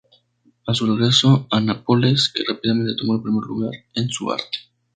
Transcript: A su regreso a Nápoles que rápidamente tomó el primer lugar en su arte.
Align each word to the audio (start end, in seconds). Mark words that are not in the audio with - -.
A 0.65 0.73
su 0.73 0.87
regreso 0.87 1.45
a 1.51 1.59
Nápoles 1.59 2.33
que 2.33 2.41
rápidamente 2.43 2.95
tomó 2.99 3.13
el 3.17 3.21
primer 3.21 3.43
lugar 3.43 3.71
en 3.93 4.09
su 4.09 4.31
arte. 4.31 4.57